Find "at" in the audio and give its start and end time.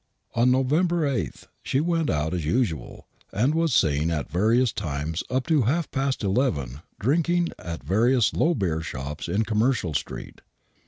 4.09-4.31, 7.59-7.83